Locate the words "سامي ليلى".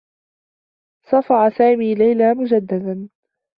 1.49-2.33